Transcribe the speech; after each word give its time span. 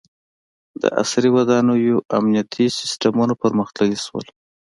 •د 0.81 0.83
عصري 1.01 1.29
ودانیو 1.35 1.97
امنیتي 2.17 2.65
سیستمونه 2.79 3.33
پرمختللي 3.41 3.97
شول. 4.05 4.25